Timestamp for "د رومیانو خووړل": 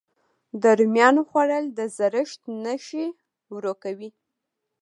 0.61-1.65